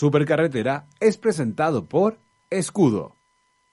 [0.00, 2.18] Supercarretera es presentado por
[2.48, 3.18] Escudo.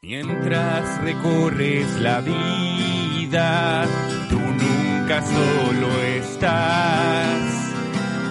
[0.01, 3.85] Mientras recorres la vida,
[4.29, 7.71] tú nunca solo estás.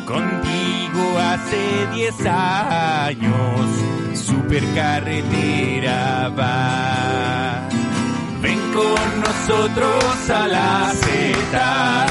[0.05, 3.67] Contigo hace 10 años,
[4.13, 7.67] Supercarretera va.
[8.43, 12.07] Ven con nosotros a la Z,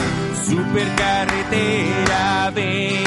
[0.47, 3.04] Supercarretera ven.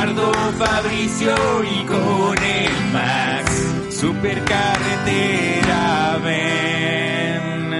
[0.00, 3.52] Eduardo Fabricio y con el Max,
[3.90, 7.70] Supercarretera ven.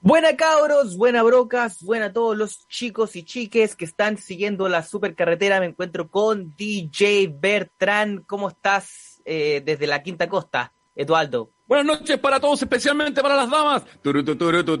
[0.00, 4.82] Buena cabros, buena brocas, buena a todos los chicos y chiques que están siguiendo la
[4.82, 5.60] supercarretera.
[5.60, 8.24] Me encuentro con DJ Bertrand.
[8.24, 11.50] ¿Cómo estás eh, desde la Quinta Costa, Eduardo?
[11.70, 13.84] Buenas noches para todos, especialmente para las damas.
[14.02, 14.80] Turu, turu, turu.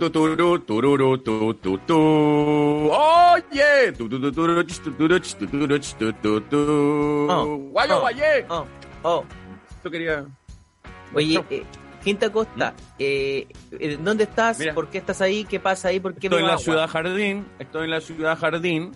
[2.90, 3.92] Oye.
[7.30, 8.44] Oh, Guayo, oh, guayé.
[8.48, 8.64] Oh,
[9.04, 9.24] oh.
[9.84, 10.26] Yo quería...
[11.14, 11.62] Oye, eh,
[12.02, 14.58] Quinta Costa, eh, eh, ¿dónde estás?
[14.58, 14.74] Mira.
[14.74, 15.44] ¿Por qué estás ahí?
[15.44, 16.00] ¿Qué pasa ahí?
[16.00, 16.64] ¿Por qué Estoy en la agua?
[16.64, 18.90] ciudad jardín, estoy en la ciudad jardín,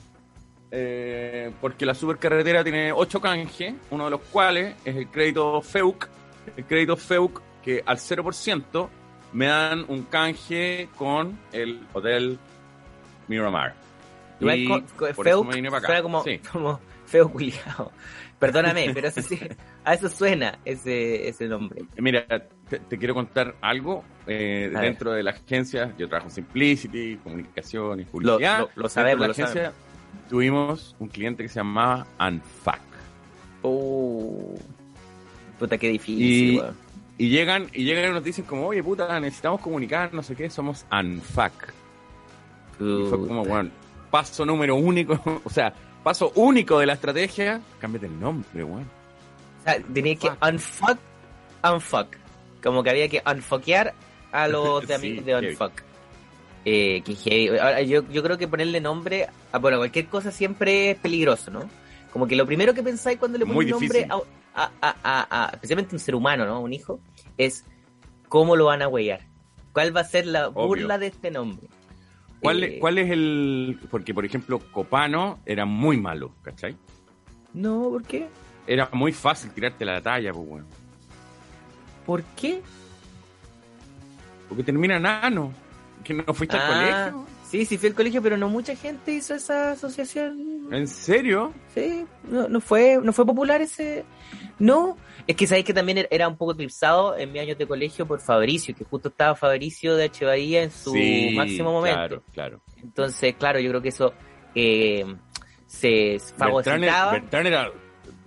[0.72, 6.08] eh, porque la supercarretera tiene ocho canjes, uno de los cuales es el crédito FEUC,
[6.56, 8.88] el crédito FEUC que al 0%
[9.32, 12.38] me dan un canje con el hotel
[13.28, 13.74] Miramar.
[14.40, 15.86] Y co- co- por eso feo, me vine para acá.
[15.88, 16.38] suena como, Sí.
[16.52, 17.90] como feo culiado.
[18.38, 19.38] Perdóname, pero eso sí,
[19.84, 21.84] a eso suena ese, ese nombre.
[21.96, 22.26] Mira,
[22.68, 24.04] te, te quiero contar algo.
[24.26, 24.82] eh, ver.
[24.82, 28.58] dentro de la agencia, yo trabajo en Simplicity, comunicaciones, Lo, publicidad.
[28.58, 30.28] lo- lo Dentro sabemos, de lo la agencia sabemos.
[30.28, 32.80] tuvimos un cliente que se llamaba Anfac.
[33.62, 34.54] Oh,
[35.58, 36.62] puta, qué difícil, Y-.
[37.16, 40.50] Y llegan, y llegan y nos dicen como, oye puta, necesitamos comunicar, no sé qué,
[40.50, 41.72] somos Anfac.
[42.80, 43.70] Y fue como, bueno,
[44.10, 45.72] paso número único, o sea,
[46.02, 48.88] paso único de la estrategia, cámbiate el nombre, weón.
[49.60, 50.98] O sea, tenía que unfuck,
[51.62, 52.08] unfuck.
[52.62, 53.94] Como que había que unfuckear
[54.32, 55.72] a los de Sí, amigos de unfuck.
[56.64, 57.58] Eh, que heavy.
[57.58, 61.68] Ahora, yo, yo creo que ponerle nombre a bueno, cualquier cosa siempre es peligroso, ¿no?
[62.12, 64.18] Como que lo primero que pensáis cuando le pones nombre a,
[64.54, 66.60] a, a, a- a- especialmente un ser humano, ¿no?
[66.60, 67.00] Un hijo,
[67.36, 67.64] es
[68.28, 69.20] cómo lo van a huellar.
[69.72, 70.66] ¿Cuál va a ser la Obvio.
[70.68, 71.66] burla de este nombre?
[72.40, 73.78] ¿Cuál, Eh, ¿Cuál es el...?
[73.90, 76.76] Porque, por ejemplo, Copano era muy malo, ¿cachai?
[77.52, 78.28] No, ¿por qué?
[78.66, 80.66] Era muy fácil tirarte la talla, pues, weón.
[82.06, 82.60] ¿Por qué?
[84.48, 85.52] Porque termina nano.
[86.04, 86.66] Que no fuiste al Ah,
[87.12, 87.26] colegio.
[87.54, 90.66] Sí, sí fui al colegio, pero no mucha gente hizo esa asociación.
[90.72, 91.52] ¿En serio?
[91.72, 94.04] Sí, no, no fue, no fue popular ese.
[94.58, 97.68] No, es que sabéis que también era- era un poco eclipsado en mis años de
[97.68, 100.24] colegio por Fabricio, que justo estaba Fabricio de H.
[100.24, 101.96] Bahía en su Sí, máximo momento.
[101.98, 102.60] Claro, claro.
[102.82, 104.12] Entonces, claro, yo creo que eso
[104.56, 105.04] eh,
[105.64, 107.12] se era, fagocitaba.
[107.12, 107.70] Bertrán era,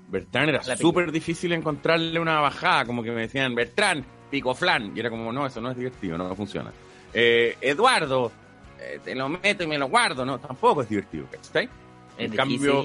[0.08, 5.02] Bertrán era súper difícil encontrarle una bajada, como que me decían, Bertrán, pico flan, y
[5.02, 6.72] era como, no, eso no es divertido, no funciona.
[7.14, 8.32] Eh, Eduardo,
[8.80, 11.70] eh, te lo meto y me lo guardo, no, tampoco es divertido, ¿cachai?
[12.18, 12.84] En cambio,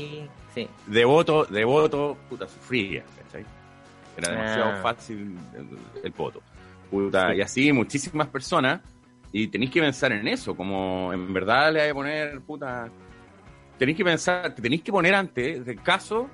[0.55, 0.69] sí.
[0.87, 3.45] devoto, devoto, puta, sufría, ¿cachai?
[4.17, 4.81] Era demasiado Ah.
[4.83, 5.69] fácil el,
[6.05, 6.43] el voto.
[6.91, 7.35] Puta.
[7.35, 8.81] Y así muchísimas personas,
[9.33, 12.89] y tenéis que pensar en eso, como en verdad le hay que poner, puta,
[13.79, 16.29] tenéis que pensar, te tenéis que poner antes del caso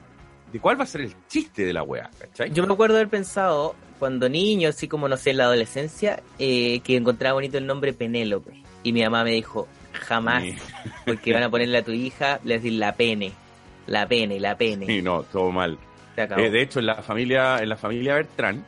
[0.52, 2.50] de cuál va a ser el chiste de la wea, ¿cachai?
[2.50, 6.80] Yo me acuerdo haber pensado cuando niño, así como no sé, en la adolescencia, eh,
[6.80, 8.62] que encontraba bonito el nombre Penélope.
[8.82, 10.56] Y mi mamá me dijo, jamás, Sí.
[11.06, 13.32] porque van a ponerle a tu hija, le decir la pene,
[13.86, 14.86] la pene, la pene.
[14.86, 15.78] Sí, no, todo mal.
[16.16, 18.64] Eh, de hecho, en la familia, en la familia Bertrán,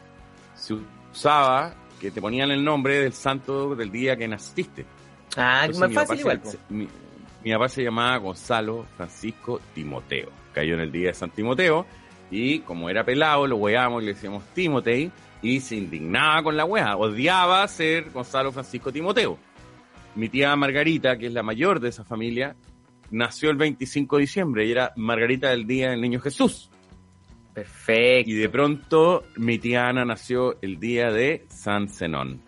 [0.54, 0.74] se
[1.12, 4.86] usaba que te ponían el nombre del santo del día que naciste.
[5.36, 6.40] ah, Entonces, más mi fácil igual.
[6.44, 6.88] se- mi,
[7.44, 10.28] mi papá se llamaba Gonzalo Francisco Timoteo.
[10.52, 11.86] Cayó en el día de San Timoteo
[12.30, 15.10] y como era pelado, lo weábamos y le decíamos Timotei
[15.42, 16.96] y se indignaba con la wea.
[16.96, 19.38] Odiaba ser Gonzalo Francisco Timoteo.
[20.20, 22.54] Mi tía Margarita, que es la mayor de esa familia,
[23.10, 26.68] nació el 25 de diciembre y era Margarita del Día del Niño Jesús.
[27.54, 28.28] Perfecto.
[28.30, 32.42] Y de pronto mi tía Ana nació el día de San Zenón.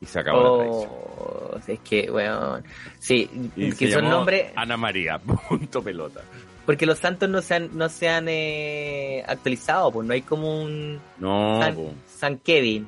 [0.00, 0.90] Y se acabó la tradición.
[0.92, 2.62] Oh, es que, bueno,
[3.00, 5.18] sí, Y que son nombres, Ana María,
[5.48, 6.20] punto pelota.
[6.64, 10.62] porque los santos no se han, no se han eh, actualizado, pues no hay como
[10.62, 11.76] un No, San.
[12.06, 12.86] San Kevin,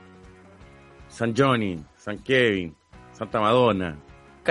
[1.08, 2.76] San Johnny, San Kevin,
[3.12, 3.98] Santa Madonna.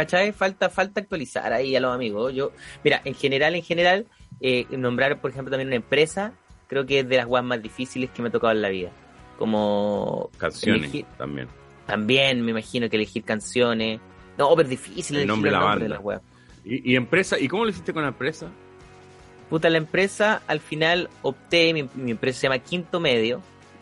[0.01, 0.31] ¿Cachai?
[0.31, 2.33] Falta, falta actualizar ahí a los amigos.
[2.33, 2.51] Yo,
[2.83, 4.05] mira, en general, en general,
[4.41, 6.33] eh, nombrar, por ejemplo, también una empresa,
[6.67, 8.91] creo que es de las guas más difíciles que me ha tocado en la vida.
[9.37, 11.47] Como Canciones elegir- también.
[11.85, 13.99] también me imagino que elegir canciones.
[14.37, 15.87] No, pero es difícil El elegir nombre de los la banda.
[15.89, 16.21] las weas.
[16.65, 17.39] ¿Y, y empresa?
[17.39, 18.47] ¿Y cómo lo hiciste con la empresa?
[19.49, 23.41] Puta, la empresa, al final opté, mi, mi empresa se llama Quinto Medio,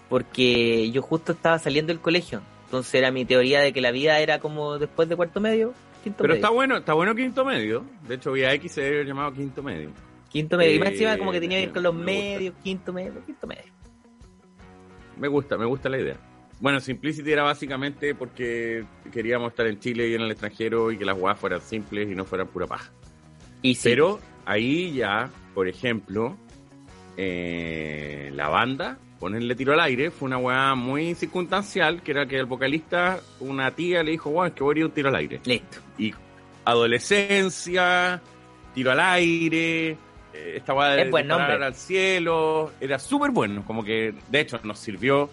[0.09, 2.41] porque yo justo estaba saliendo del colegio.
[2.65, 5.73] Entonces era mi teoría de que la vida era como después de cuarto medio,
[6.03, 6.35] quinto Pero medio.
[6.35, 7.85] está bueno, está bueno quinto medio.
[8.07, 9.91] De hecho, Vía X se debe llamado quinto medio.
[10.29, 10.75] Quinto medio.
[10.75, 12.33] y más Eh, encima como que tenía que ver con los me gusta.
[12.33, 13.73] medios, quinto medio, quinto medio.
[15.17, 16.17] Me gusta, me gusta la idea.
[16.59, 21.05] Bueno, Simplicity era básicamente porque queríamos estar en Chile y en el extranjero y que
[21.05, 22.91] las guas fueran simples y no fueran pura paja.
[23.61, 26.35] Y sí, Pero ahí ya, por ejemplo,
[27.15, 32.37] eh, la banda, ponerle tiro al aire, fue una weá muy circunstancial, que era que
[32.37, 35.15] el vocalista, una tía le dijo, bueno, es que voy a ir un tiro al
[35.15, 35.39] aire.
[35.45, 35.79] listo.
[35.97, 36.13] Y
[36.65, 38.21] adolescencia,
[38.73, 39.89] tiro al aire,
[40.33, 41.65] eh, esta weá de Es buen disparar nombre.
[41.67, 45.29] al cielo, era súper bueno, como que de hecho nos sirvió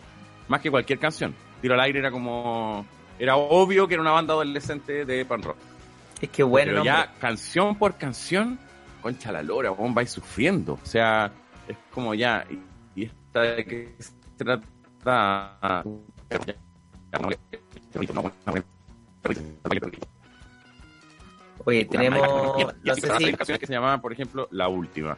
[0.49, 1.35] más que cualquier canción.
[1.61, 2.85] Tiro al aire era como,
[3.19, 5.57] era obvio que era una banda adolescente de pan rock.
[6.21, 6.93] Es que bueno, Pero nombre.
[6.95, 8.59] ya canción por canción,
[9.03, 10.75] concha la lora, weón, vais sufriendo.
[10.83, 11.31] O sea,
[11.69, 12.45] es como ya,
[13.41, 15.83] de que se trata...
[21.67, 22.21] Oye, tenemos,
[22.83, 25.17] no sé si canciones que se llamaban, por ejemplo, La Última.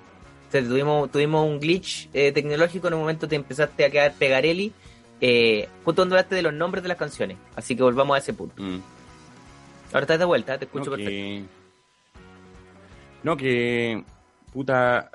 [0.51, 4.73] tuvimos, tuvimos un glitch eh, tecnológico, en un momento te empezaste a quedar pegarelli,
[5.21, 8.33] eh, justo cuando hablaste de los nombres de las canciones, así que volvamos a ese
[8.33, 8.63] punto.
[8.63, 8.81] Mm.
[9.87, 11.11] Ahora estás de vuelta, te escucho perfecto.
[11.11, 11.45] que...
[13.23, 14.05] no, que...
[14.53, 15.11] Puta...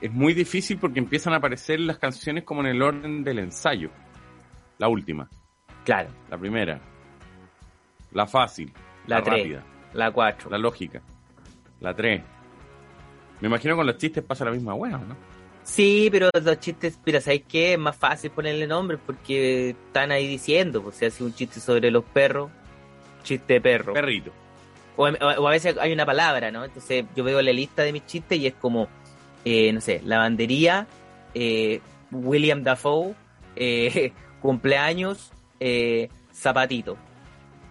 [0.00, 3.90] Es muy difícil porque empiezan a aparecer las canciones como en el orden del ensayo.
[4.78, 5.28] La última,
[5.84, 6.80] Claro, la primera.
[8.12, 8.72] La fácil.
[9.06, 9.38] La La, tres.
[9.38, 9.64] rápida.
[9.94, 10.50] la 4.
[10.50, 11.00] La lógica.
[11.80, 12.22] La 3.
[13.40, 15.16] Me imagino con los chistes pasa la misma hueá, ¿no?
[15.62, 17.74] Sí, pero los chistes, mira, ¿sabes qué?
[17.74, 21.90] Es más fácil ponerle nombre porque están ahí diciendo, pues si hace un chiste sobre
[21.90, 22.50] los perros,
[23.22, 23.92] chiste de perro.
[23.92, 24.32] Perrito.
[24.96, 26.64] O, o a veces hay una palabra, ¿no?
[26.64, 28.88] Entonces yo veo la lista de mis chistes y es como,
[29.46, 30.86] eh, no sé, lavandería,
[31.34, 33.14] eh, William Dafoe,
[33.56, 34.12] eh,
[34.42, 36.96] cumpleaños, eh, zapatito.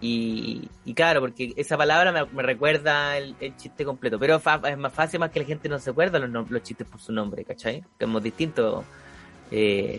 [0.00, 4.18] Y, y claro, porque esa palabra me, me recuerda el, el chiste completo.
[4.18, 6.86] Pero fa- es más fácil más que la gente no se acuerda los, los chistes
[6.86, 7.82] por su nombre, ¿cachai?
[7.98, 8.84] Que es muy distinto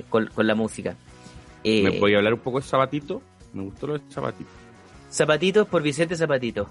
[0.09, 0.95] con, con la música.
[1.63, 3.21] ¿Me podía hablar un poco de Zapatito?
[3.53, 4.49] Me gustó lo de Zapatito.
[5.11, 6.69] Zapatitos por Vicente Zapatito.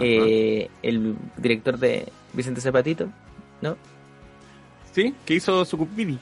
[0.00, 3.08] El director de Vicente Zapatito,
[3.62, 3.76] ¿no?
[4.92, 5.14] ¿Sí?
[5.24, 6.18] ¿Qué hizo Sucupiri?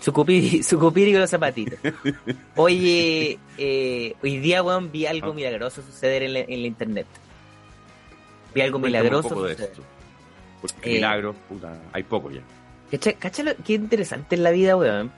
[0.00, 1.78] Su cupiri, su cupiri con los zapatitos.
[2.56, 5.34] Oye, eh, hoy día, weón, vi algo Ah.
[5.34, 7.06] milagroso suceder en la, en la internet.
[8.54, 9.70] Vi algo Cuéntame milagroso un poco de suceder.
[9.72, 9.82] esto.
[10.60, 10.94] Porque Eh.
[10.94, 12.40] milagros, puta, hay poco ya.
[12.90, 15.10] Cacha, cacha lo- qué interesante es la vida, weón.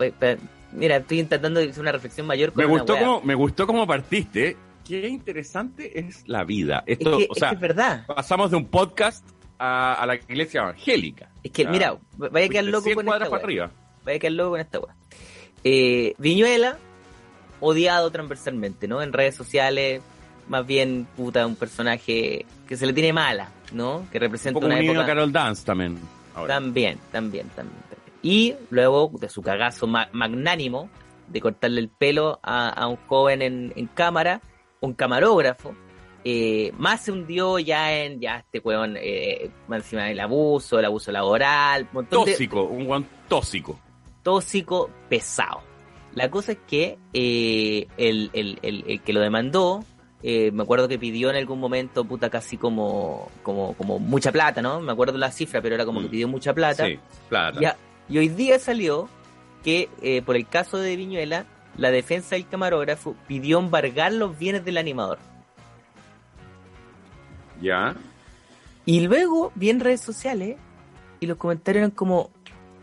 [0.73, 4.57] Mira, estoy intentando hacer una reflexión mayor con Me gustó, como, me gustó como partiste.
[4.87, 6.85] Qué interesante es la vida.
[6.87, 8.07] Es Esto, que, o es sea, que es verdad.
[8.07, 9.25] pasamos de un podcast
[9.59, 11.31] a, a la iglesia evangélica.
[11.43, 11.71] Es que, Ya.
[11.71, 13.71] mira, vaya a quedar loco 100 con esta para arriba.
[14.05, 14.95] Vaya a quedar loco con esta weá.
[15.65, 16.79] Eh, Viñuela,
[17.61, 19.03] odiado transversalmente, ¿no?
[19.03, 20.03] En redes sociales,
[20.49, 24.07] más bien, puta, un personaje que se le tiene mala, ¿no?
[24.13, 25.07] Que Un representa poco una un época...
[25.07, 25.99] Carol Dance también.
[26.35, 26.55] ahora.
[26.55, 27.97] También, también, también, también.
[28.23, 30.89] Y luego de su cagazo ma- magnánimo
[31.29, 34.41] de cortarle el pelo a, a un joven en, en cámara,
[34.81, 35.75] un camarógrafo,
[36.29, 41.13] eh, más se hundió ya en ya este weón, eh, encima del abuso, el abuso
[41.13, 43.79] laboral, montón de Tóxico, un guan tóxico.
[44.25, 45.61] tóxico pesado.
[46.15, 49.85] La cosa es que eh, el, el- el- el que lo demandó,
[50.23, 54.63] eh, me acuerdo que pidió en algún momento, puta, casi como, como, como mucha plata,
[54.63, 54.81] ¿no?
[54.81, 56.03] Me acuerdo la cifra, pero era como Mm.
[56.05, 56.87] que pidió mucha plata.
[56.87, 57.61] Sí, plata.
[57.61, 57.77] Ya,
[58.09, 59.09] y hoy día salió
[59.63, 64.65] que eh, por el caso de Viñuela, la defensa del camarógrafo pidió embargar los bienes
[64.65, 65.19] del animador.
[67.61, 67.95] Ya.
[68.85, 70.57] Y luego vi en redes sociales
[71.21, 72.31] y los comentarios eran como,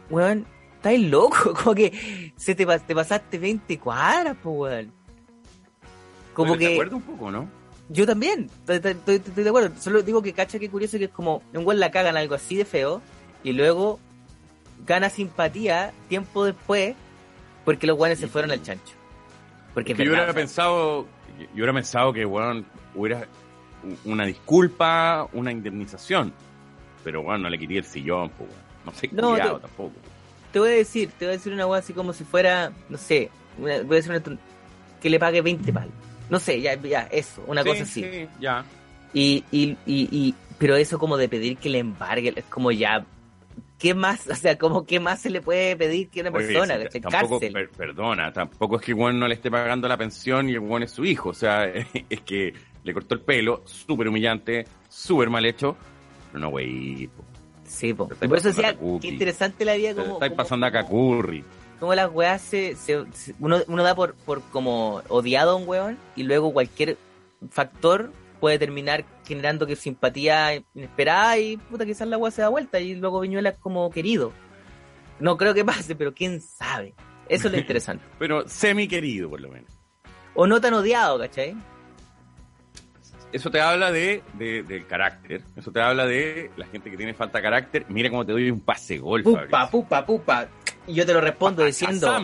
[0.10, 4.92] weón, estás loco, como que se te, te pasaste 20 cuadras, po, weón.
[6.34, 7.48] Como Bueno, ¿Te que acuerdas un poco, no?
[7.90, 9.72] yo también, estoy, de acuerdo.
[9.80, 12.56] Solo digo que cacha que curioso que es como, un weón la cagan algo así
[12.56, 13.02] de feo
[13.44, 14.00] y luego
[14.86, 16.96] gana simpatía tiempo después
[17.66, 18.94] porque los weones se fueron al chancho.
[19.74, 21.06] Porque Que yo hubiera pensado,
[21.40, 22.66] Yo hubiera pensado que, bueno,
[22.96, 23.28] hubiera
[24.06, 26.34] una disculpa, una indemnización.
[27.04, 28.50] Pero bueno, no le quería el sillón, pues,
[28.86, 29.92] no sé, No, te- tampoco.
[30.52, 32.98] Te voy a decir, te voy a decir una weá así como si fuera, no
[32.98, 34.38] sé, una- voy a decir una
[35.02, 35.92] que le pague 20 palos.
[36.30, 38.04] No sé, ya, ya, eso, una Sí, cosa así.
[38.04, 38.64] sí, ya.
[39.14, 43.06] Y, y, y, y, pero eso como de pedir que le embargue, es como ya,
[43.78, 44.28] ¿qué más?
[44.32, 47.02] O sea, como qué más se le puede pedir que una Oye, persona, ¿cachai?
[47.02, 47.54] tampoco, Cárcel.
[47.54, 50.92] per- perdona, tampoco es que Juan no le esté pagando la pensión y el es
[50.92, 51.30] su hijo.
[51.30, 51.66] O sea,
[52.10, 55.76] es que le cortó el pelo, súper humillante, súper mal hecho.
[56.32, 57.10] Pero no, güey.
[57.66, 58.08] Sí, po.
[58.08, 60.14] Por eso decía, a qué interesante la vida como...
[60.14, 61.44] estáis como- pasando a Cacurri.
[61.80, 65.68] como las weas se, se- se- uno, uno da por, por como odiado a un
[65.68, 66.98] weón y luego cualquier
[67.50, 72.80] factor puede terminar generando que simpatía inesperada y puta quizás la wea se da vuelta
[72.80, 74.34] y luego Viñuela es como querido.
[75.20, 76.94] No creo que pase, pero quién sabe.
[77.30, 78.04] Eso es lo interesante.
[78.20, 79.72] Pero semi querido, por lo menos.
[80.36, 81.56] O no tan odiado, ¿cachai?
[83.34, 85.42] Eso te habla de, de- del carácter.
[85.58, 87.86] Eso te habla de la gente que tiene falta de carácter.
[87.90, 89.70] Mira cómo te doy un pase gol, Pupa, Fabricio.
[89.72, 90.48] pupa, pupa.
[90.88, 92.16] Y yo te lo respondo diciendo.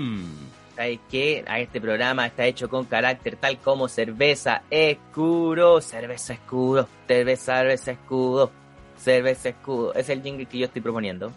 [0.75, 1.43] ¿sabes qué?
[1.47, 7.91] A este programa está hecho con carácter tal como cerveza escudo, cerveza escudo, cerveza, cerveza
[7.91, 8.51] escudo,
[8.97, 9.93] cerveza escudo.
[9.95, 11.33] Es el jingle que yo estoy proponiendo.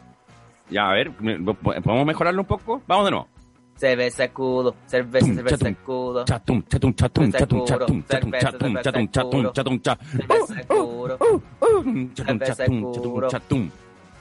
[0.71, 2.83] Ya, a ver, ¿podemos mejorarlo un poco?
[2.87, 3.29] Vamos de nuevo.
[3.77, 8.61] Cerveza escudo, cerveza, cerveza escudo, Chatum, chatum, chatum, Cerveza chatum, escudo, chatum, chatum, cerveza, chatum,
[8.61, 9.53] cerveza chatum, chatum, escudo.
[9.53, 13.29] chatum, cha- cerveza escudo, Chatum, Cerveza chatum, escudo.
[13.29, 13.71] chatum, chatum.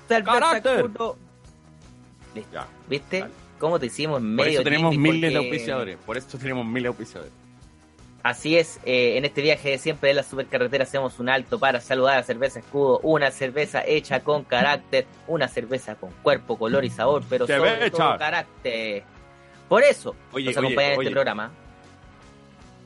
[0.07, 1.17] cerveza escudo.
[2.89, 3.25] ¿Viste?
[3.59, 5.97] ¿Cómo te hicimos en Por medio eso tenemos miles de auspiciadores.
[6.05, 7.33] Por eso tenemos miles de auspiciadores.
[8.23, 11.81] Así es, eh, en este viaje de siempre de la supercarretera hacemos un alto para
[11.81, 16.91] saludar a Cerveza Escudo, una cerveza hecha con carácter, una cerveza con cuerpo, color y
[16.91, 19.03] sabor, pero sobre todo carácter.
[19.71, 21.07] Por eso Oye, nos oye, acompañan en oye.
[21.07, 21.51] este programa.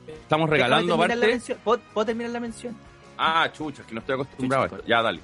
[0.06, 1.32] Estamos regalando Déjame terminar la aparte.
[1.32, 1.58] mención.
[1.64, 2.76] ¿Puedo, puedo terminar la mención?
[3.18, 4.82] Ah, chucha, es que no estoy acostumbrado a esto.
[4.86, 5.20] Ya, dale.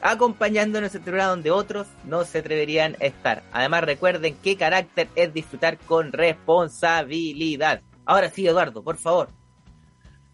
[0.00, 3.42] Acompañándonos en este programa donde otros no se atreverían a estar.
[3.52, 7.82] Además recuerden que carácter es disfrutar con responsabilidad.
[8.06, 9.28] Ahora sí, Eduardo, por favor.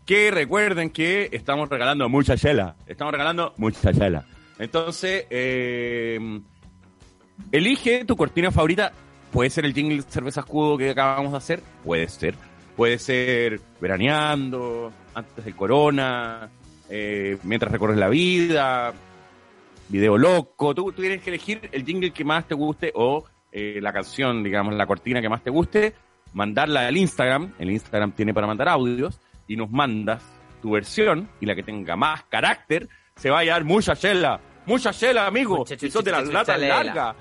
[0.07, 2.77] Que recuerden que estamos regalando mucha chela.
[2.87, 4.25] Estamos regalando mucha chela.
[4.61, 6.41] Entonces, eh,
[7.51, 8.93] elige tu cortina favorita.
[9.33, 11.63] Puede ser el jingle cerveza escudo que acabamos de hacer.
[11.85, 12.35] Puede ser.
[12.77, 16.49] Puede ser veraneando, antes del corona,
[16.89, 18.93] eh, mientras recorres la vida,
[19.89, 20.75] video loco.
[20.75, 24.43] Tú, tú tienes que elegir el jingle que más te guste o eh, la canción,
[24.43, 25.95] digamos, la cortina que más te guste.
[26.33, 27.55] Mandarla al Instagram.
[27.59, 30.23] El Instagram tiene para mandar audios y nos mandas
[30.63, 34.41] tu versión y la que tenga más carácter se va a llevar mucha chela.
[34.67, 35.59] Mucha chela, amigo.
[35.59, 37.17] Mucha Y son de las latas largas.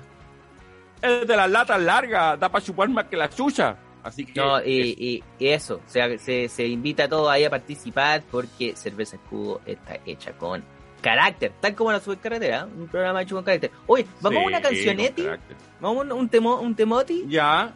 [1.02, 2.38] Es de las latas largas.
[2.38, 3.76] Da para chupar más que la chucha.
[4.02, 4.40] Así que.
[4.40, 4.68] No, eso.
[4.68, 8.74] y, y- y eso, o sea, se, se invita a todos ahí a participar porque
[8.74, 10.64] Cerveza Escudo está hecha con
[11.02, 13.70] carácter, tal como la subcarretera, un programa hecho con carácter.
[13.86, 15.38] Oye, vamos a una carácter.
[15.80, 17.24] vamos a un, temo, un temoti.
[17.28, 17.72] Ya,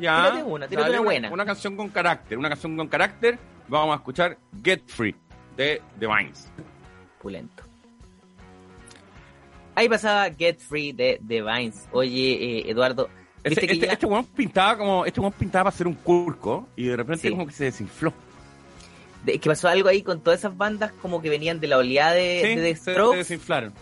[0.00, 0.30] ya.
[0.30, 1.30] Tírate una, tírate Dale una buena.
[1.30, 3.38] Una canción con carácter, una canción con carácter.
[3.68, 5.14] Vamos a escuchar Get Free
[5.56, 6.50] de The Vines.
[7.20, 7.63] Pulento.
[9.74, 11.86] Ahí pasaba Get Free de The Vines.
[11.92, 13.08] Oye, eh, Eduardo,
[13.42, 16.96] Este, que este, ya- este pintaba como, este pintaba para hacer un curco y de
[16.96, 17.30] repente Sí.
[17.30, 18.12] como que se desinfló.
[19.24, 22.12] de- que pasó algo ahí con todas esas bandas como que venían de la oleada
[22.12, 23.72] de, Sí, de The se, se Strokes, desinflaron.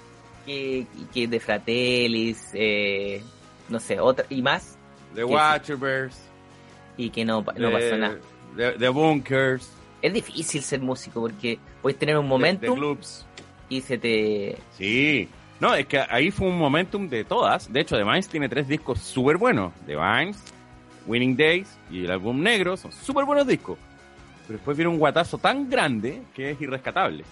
[0.46, 3.20] que, que de Fratellis, eh,
[3.68, 4.78] no sé, otra, y más,
[5.16, 5.24] The.
[5.24, 6.16] Watchers,
[6.96, 8.18] y que no, no the- pasó nada.
[8.56, 9.68] The, the Bunkers,
[10.00, 12.96] Es difícil ser músico porque puedes tener un momentum
[13.68, 14.56] y se te...
[14.78, 15.28] Sí.
[15.62, 17.72] No, es que ahí fue un momentum de todas.
[17.72, 19.72] De hecho, The Vines tiene tres discos súper buenos.
[19.86, 20.42] The Vines,
[21.06, 23.78] Winning Days y el álbum negro son súper buenos discos.
[24.48, 27.22] Pero después viene un guatazo tan grande que es irrescatable.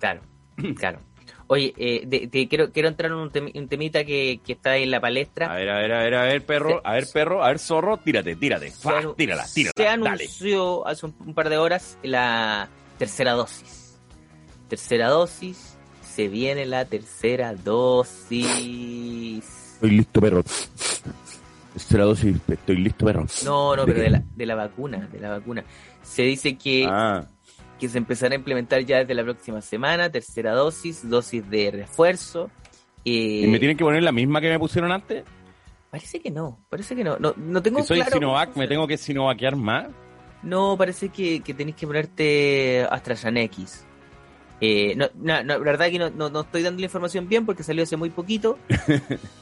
[0.00, 0.22] Claro,
[0.76, 1.00] claro.
[1.46, 4.84] Oye, eh, de- quiero, quiero entrar en un, temi- un temita que, que está ahí
[4.84, 5.52] en la A palestra.
[5.54, 8.36] ver, a ver, a ver, a ver, perro, a ver, perro, a ver, zorro, tírate,
[8.36, 8.70] tírate.
[8.70, 10.08] Fa, tírala, tírala, Se dale.
[10.08, 14.00] anunció hace un, un par de horas la tercera dosis.
[14.70, 15.73] Tercera dosis,
[16.14, 19.44] se viene la tercera dosis.
[19.74, 20.44] Estoy listo, perro.
[21.90, 23.26] La dosis, estoy listo, perro.
[23.44, 25.64] No, no, ¿De pero de la, de la vacuna, de la vacuna.
[26.02, 27.24] Se dice que, Ah,
[27.80, 32.50] que se empezará a implementar ya desde la próxima semana, tercera dosis, dosis de refuerzo.
[33.04, 35.24] eh, ¿y me tienen que poner la misma que me pusieron antes?
[35.90, 37.16] Parece que no, parece que no.
[37.18, 39.88] No, no tengo Si soy claro Sinovac, ¿me tengo que sinovaquear más?
[40.42, 43.62] No, parece que, que tenéis que ponerte AstraZeneca.
[44.66, 47.44] Eh, no, no, no, la verdad que no, no, no estoy dando la información bien
[47.44, 48.58] porque salió hace muy poquito,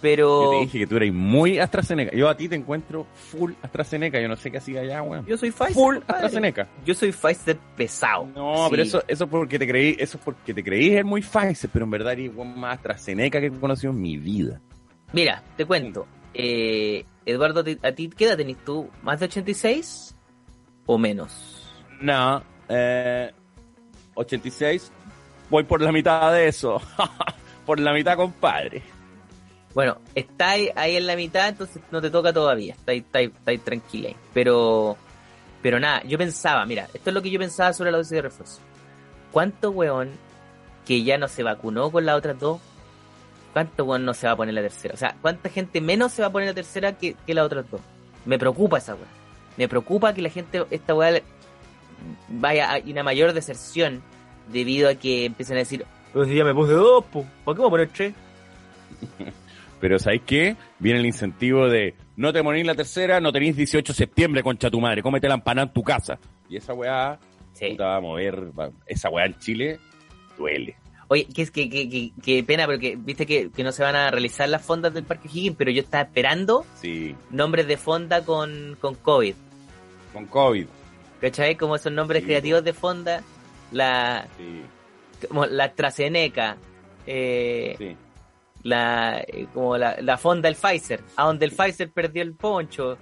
[0.01, 0.43] pero...
[0.53, 2.17] Yo te dije que tú eres muy AstraZeneca.
[2.17, 4.21] Yo a ti te encuentro full AstraZeneca.
[4.21, 5.25] Yo no sé qué hacía allá, weón.
[5.27, 5.75] Yo soy Pfizer.
[5.75, 6.15] Full compadre.
[6.27, 6.69] AstraZeneca.
[6.85, 8.27] Yo soy Pfizer pesado.
[8.35, 8.71] No, Sí.
[8.73, 11.85] pero eso, eso porque te creí, eso es porque te creí es muy Pfizer, pero
[11.85, 14.61] en verdad eres más AstraZeneca que he conocido en mi vida.
[15.13, 16.07] Mira, te cuento.
[16.35, 18.89] Eh, Eduardo, ¿a ti qué edad tenés tú?
[19.03, 20.17] ¿Más de 86
[20.87, 21.71] o menos?
[22.01, 23.31] No, eh,
[24.15, 24.91] 86,
[25.53, 26.81] voy por la mitad de eso.
[27.67, 28.83] por la mitad, compadre.
[29.75, 32.73] Bueno, está ahí, en la mitad, entonces no te toca todavía.
[32.73, 34.09] Está ahí, está está tranquila.
[34.09, 34.17] ahí.
[34.33, 34.97] Pero,
[35.61, 38.23] pero nada, yo pensaba, mira, esto es lo que yo pensaba sobre la dosis de
[38.23, 38.61] refuerzo.
[39.31, 40.11] ¿Cuánto weón
[40.87, 42.61] que ya no se vacunó con las otras dos?
[43.53, 44.95] ¿Cuánto weón no se va a poner la tercera?
[44.95, 47.71] O sea, ¿cuánta gente menos se va a poner la tercera que, que las otras
[47.71, 47.83] dos?
[48.25, 49.07] Me preocupa esa weá.
[49.59, 51.21] Me preocupa que la gente, esta weá,
[52.29, 54.03] vaya a una mayor deserción
[54.53, 57.61] debido a que empiecen a decir, pues si ya me puse dos, po, ¿por qué
[57.61, 58.15] voy a poner tres?
[59.81, 60.57] Pero ¿sabéis qué?
[60.79, 64.71] Viene el incentivo de no te morís la tercera, no tenéis 18 de septiembre, concha
[64.71, 66.19] tu madre, cómete la empanada en tu casa.
[66.49, 67.19] Y esa weá,
[67.53, 67.71] Sí.
[67.71, 69.81] puta, va a mover, va- esa weá en Chile
[70.39, 70.77] duele.
[71.09, 73.97] Oye, que es que, que, que, que pena, porque viste que, que no se van
[73.97, 78.25] a realizar las fondas del Parque Higgins, pero yo estaba esperando Sí, nombres de fonda
[78.25, 79.35] con, con COVID.
[80.13, 80.67] con COVID.
[81.21, 81.57] ¿Cachai?
[81.57, 83.23] Como esos nombres Sí, creativos de fonda,
[83.73, 84.63] la, Sí,
[85.29, 86.57] como la AstraZeneca,
[87.07, 87.97] eh, sí.
[88.63, 92.97] la, eh, como la, la fonda del Pfizer, a donde el Pfizer perdió el poncho.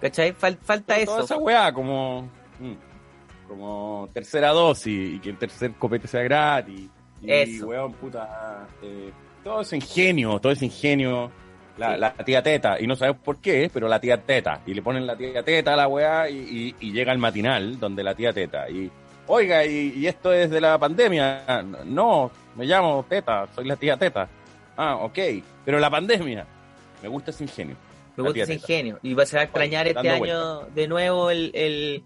[0.00, 0.32] ¿Cachai?
[0.32, 1.24] Fal- falta Toda eso.
[1.24, 2.22] esa weá, como,
[2.58, 6.88] mm, como tercera dosis y que el tercer copete sea gratis.
[7.20, 7.68] Y, Eso.
[7.68, 9.12] weón, puta, eh,
[9.44, 11.30] todo ese ingenio, todo ese ingenio.
[11.78, 12.00] La, Sí.
[12.00, 14.60] la tía teta, y no sabemos por qué, pero la tía teta.
[14.66, 17.78] Y le ponen la tía teta a la weá y, y- y llega el matinal
[17.80, 18.68] donde la tía teta.
[18.68, 18.90] Y,
[19.32, 21.64] oiga, y, y esto es de la pandemia.
[21.84, 24.28] No, me llamo teta, soy la tía teta.
[24.76, 25.18] Ah, ok,
[25.64, 26.46] pero la pandemia.
[27.02, 27.76] Me gusta ese ingenio.
[28.16, 28.60] Me gusta ese teta.
[28.72, 28.98] ingenio.
[29.02, 32.02] Y va- se va a extrañar Oye, este año de nuevo el, el,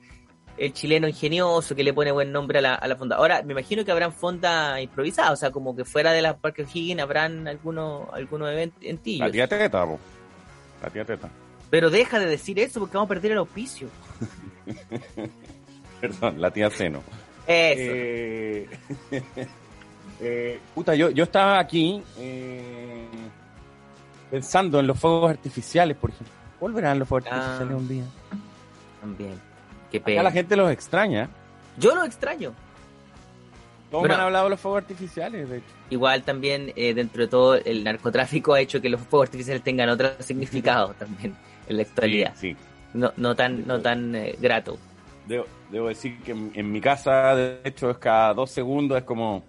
[0.57, 3.17] el chileno ingenioso que le pone buen nombre a la, a la fonda.
[3.17, 6.63] Ahora, me imagino que habrán fonda improvisada, o sea, como que fuera de las Parque
[6.63, 8.83] Higgins habrán algunos algunos eventos
[9.19, 9.85] La tía teta.
[10.83, 11.29] La tía teta.
[11.71, 13.89] Pero deja de decir eso porque vamos a perder el auspicio.
[16.09, 17.03] Perdón, la tía seno.
[17.47, 17.81] Eso.
[17.93, 18.69] Eh,
[20.21, 23.07] eh, puta, yo, yo estaba aquí eh,
[24.31, 26.35] pensando en los fuegos artificiales, por ejemplo.
[26.61, 27.37] ¿Volverán los fuegos Ah.
[27.37, 28.05] artificiales un día?
[29.01, 29.41] También.
[29.91, 30.23] Qué Acá pena.
[30.23, 31.29] la gente los extraña.
[31.79, 32.53] Yo lo extraño.
[33.91, 35.67] Todos Pero- me han hablado de los fuegos artificiales, de hecho.
[35.91, 39.89] Igual también, eh, dentro de todo, el narcotráfico ha hecho que los fuegos artificiales tengan
[39.91, 41.37] otro significado también
[41.69, 42.33] en la actualidad.
[42.35, 42.57] Sí, sí.
[42.95, 44.79] No, no tan, no tan grato.
[45.27, 49.05] Debo, debo decir que en, en mi casa, de hecho, es cada dos segundos, es
[49.05, 49.43] como,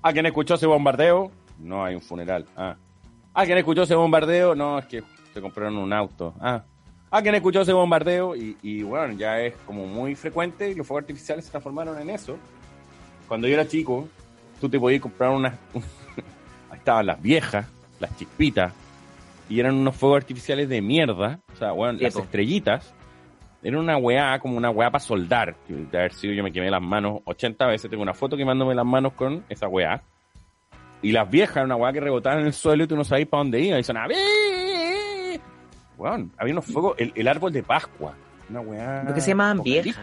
[0.00, 1.30] ¿alguien escuchó ese bombardeo?
[1.58, 2.46] No hay un funeral.
[2.56, 2.76] Ah.
[3.34, 4.54] ¿Alguien escuchó ese bombardeo?
[4.54, 6.34] No, es que se compraron un auto.
[6.40, 6.62] Ah.
[7.10, 8.34] ¿Alguien escuchó ese bombardeo?
[8.34, 12.10] Y, y bueno, ya es como muy frecuente y los fuegos artificiales se transformaron en
[12.10, 12.38] eso.
[13.28, 14.08] Cuando yo era chico,
[14.60, 15.54] tú te podías comprar unas...
[16.70, 17.66] Ahí estaban las viejas,
[18.00, 18.72] las chispitas,
[19.48, 21.38] y eran unos fuegos artificiales de mierda.
[21.52, 22.94] O sea, bueno, las estrellitas
[23.62, 25.54] era una weá, como una weá para soldar.
[25.66, 27.88] que De haber sido yo me quemé las manos 80 veces.
[27.90, 30.02] Tengo una foto quemándome las manos con esa weá.
[31.00, 33.28] Y las viejas, era una weá que rebotaban en el suelo y tú no sabías
[33.28, 33.78] para dónde iba.
[33.78, 34.08] Y sonaba.
[35.96, 36.96] Weón, había unos fuegos.
[36.98, 38.14] El, el árbol de Pascua.
[38.50, 39.02] Una weá.
[39.04, 39.96] ¿Por qué se llamaban viejas?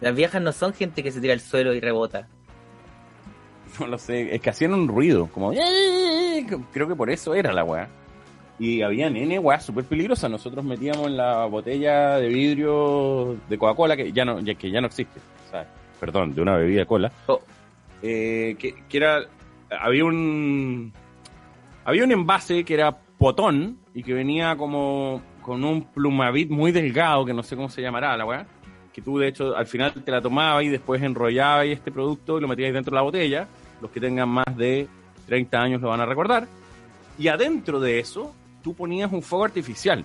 [0.00, 2.28] Las viejas no son gente que se tira al suelo y rebota.
[3.80, 4.34] No lo sé.
[4.34, 5.28] Es que hacían un ruido.
[5.28, 5.52] Como.
[6.72, 7.88] Creo que por eso era la weá.
[8.58, 10.28] Y había nene, weá, súper peligrosa.
[10.28, 14.80] Nosotros metíamos en la botella de vidrio de Coca-Cola, que ya no, ya, que ya
[14.80, 15.20] no existe.
[15.50, 15.66] Sea,
[16.00, 17.12] perdón, de una bebida de cola.
[17.26, 17.40] Oh.
[18.02, 19.20] eh, que, que era.
[19.70, 20.92] Había un.
[21.84, 27.24] Había un envase que era potón y que venía como con un plumavit muy delgado,
[27.24, 28.46] que no sé cómo se llamará la weá.
[28.92, 32.40] Que tú, de hecho, al final te la tomabas y después enrollabas este producto y
[32.40, 33.48] lo metías dentro de la botella.
[33.80, 34.88] Los que tengan más de
[35.26, 36.48] 30 años lo van a recordar.
[37.18, 38.34] Y adentro de eso,
[38.68, 40.04] tú ponías un fuego artificial.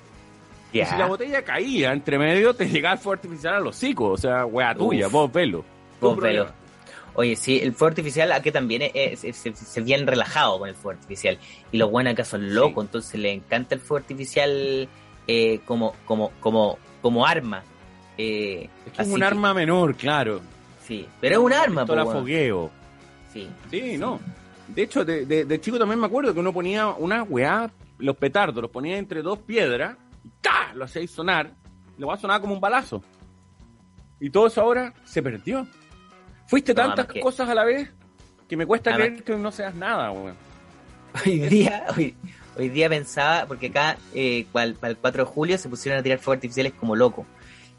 [0.71, 4.06] Y si la botella caía entre medio, te llegaba el fuego artificial al hocico.
[4.10, 5.13] O sea, weá tuya, Uf.
[5.13, 5.65] vos velo.
[5.99, 6.52] Vos problema.
[7.15, 10.76] Oye, sí, el fuego artificial aquí también es, es- es- se, bien relajado con el
[10.76, 11.38] fuego artificial.
[11.73, 14.88] Y los buenos acá son locos, entonces les encanta el fuego artificial
[15.28, 17.63] eh, como, como, como, como arma.
[18.17, 20.39] Eh, Es que es así un arma menor, claro.
[20.88, 22.71] Sí, pero es un arma, la fogueo.
[23.34, 23.47] Sí.
[23.69, 24.19] Sí, no.
[24.69, 28.15] De hecho, de, de- de chico también me acuerdo que uno ponía una weá, los
[28.17, 30.73] petardos, los ponía entre dos piedras, y ¡ta!
[30.73, 31.51] lo hacíais sonar,
[31.97, 33.01] y lo va a sonar como un balazo.
[34.19, 35.67] Y todo eso ahora se perdió.
[36.47, 37.91] Fuiste No, tantas que- cosas a la vez
[38.47, 40.36] que me cuesta Además- creer que no seas nada, weón.
[41.25, 42.15] Hoy día, hoy,
[42.58, 46.03] hoy día pensaba, porque acá eh, cual- para el 4 de julio se pusieron a
[46.03, 47.25] tirar fuegos artificiales como locos.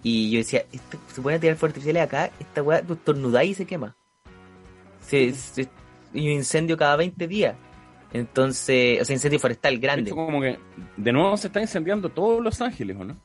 [0.02, 3.54] Y yo decía, "Esto- se pueden tirar fuegos artificiales acá, esta weá, tú estornudáis y
[3.54, 3.96] se quema.
[5.00, 5.68] Se, se-
[6.12, 7.56] y un incendio cada 20 días.
[8.14, 10.04] Entonces, o sea, incendio forestal grande.
[10.10, 10.58] Esto como que
[10.96, 13.16] de nuevo se está incendiando todos Los Ángeles, ¿o no?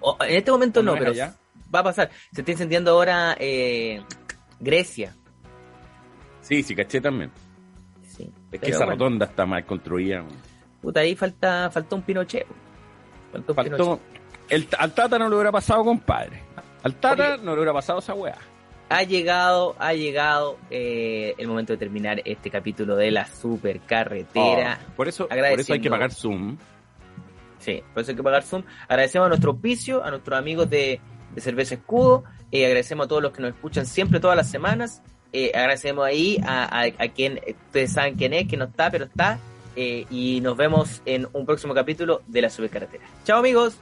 [0.00, 1.34] O- en este momento ¿O no pero allá?
[1.74, 2.10] va a pasar.
[2.32, 4.02] Se está incendiando ahora eh,
[4.60, 5.14] Grecia.
[6.42, 7.30] Sí, sí, caché también.
[8.06, 8.30] Sí.
[8.52, 10.24] Es que esa bueno, rotonda está mal construida.
[10.82, 12.46] puta, ahí falta, falta un Pinochet.
[13.32, 13.78] Faltó un Pinochet.
[13.86, 14.00] Faltó.
[14.50, 16.42] El, al Tata no le hubiera pasado, compadre.
[16.82, 18.36] Al Tata no le hubiera pasado esa weá.
[18.88, 24.80] Ha llegado, ha llegado eh, el momento de terminar este capítulo de la supercarretera.
[24.90, 26.56] Oh, por, eso, por eso hay que pagar Zoom.
[27.58, 28.62] Sí, por eso hay que pagar Zoom.
[28.88, 31.00] Agradecemos a nuestro auspicio, a nuestros amigos de,
[31.34, 32.24] de Cerveza Escudo.
[32.52, 35.02] eh, agradecemos a todos los que nos escuchan siempre, todas las semanas.
[35.32, 39.06] eh, agradecemos ahí a, a, a quien, ustedes saben quién es, que no está, pero
[39.06, 39.38] está.
[39.76, 43.04] eh, y nos vemos en un próximo capítulo de la supercarretera.
[43.24, 43.76] Chao amigos.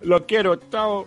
[0.00, 1.06] Lo quiero, chao.